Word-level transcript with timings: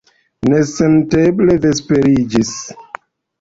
Nesenteble 0.53 1.59
vesperiĝis. 1.67 2.55